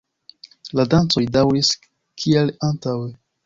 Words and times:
La 0.79 0.85
dancoj 0.93 1.23
daŭris 1.37 1.71
kiel 2.25 2.53
antaŭe. 2.73 3.17